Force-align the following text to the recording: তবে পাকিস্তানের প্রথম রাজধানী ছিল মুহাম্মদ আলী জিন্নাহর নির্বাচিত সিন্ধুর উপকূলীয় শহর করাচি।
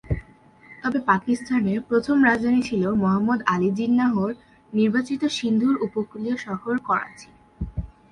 তবে 0.83 0.99
পাকিস্তানের 1.05 1.79
প্রথম 1.81 2.17
রাজধানী 2.23 2.61
ছিল 2.61 2.83
মুহাম্মদ 2.93 3.39
আলী 3.45 3.69
জিন্নাহর 3.71 4.31
নির্বাচিত 4.73 5.21
সিন্ধুর 5.37 5.75
উপকূলীয় 5.81 6.35
শহর 6.37 6.73
করাচি। 6.87 7.29